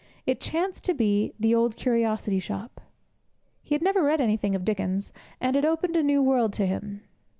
[0.25, 2.81] It chanced to be The Old Curiosity Shop.
[3.61, 7.03] He had never read anything of Dickens, and it opened a new world to him.